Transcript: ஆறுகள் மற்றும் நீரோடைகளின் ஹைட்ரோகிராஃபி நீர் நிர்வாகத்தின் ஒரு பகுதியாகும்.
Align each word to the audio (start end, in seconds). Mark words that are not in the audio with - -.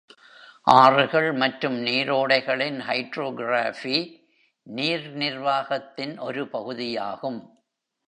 ஆறுகள் 0.67 1.33
மற்றும் 1.33 1.77
நீரோடைகளின் 1.85 2.79
ஹைட்ரோகிராஃபி 2.87 3.97
நீர் 4.67 5.07
நிர்வாகத்தின் 5.15 6.19
ஒரு 6.19 6.43
பகுதியாகும். 6.47 7.41